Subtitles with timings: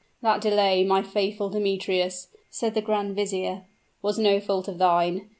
[0.23, 3.65] "That delay, my faithful Demetrius," said the grand vizier,
[4.01, 5.29] "was no fault of thine.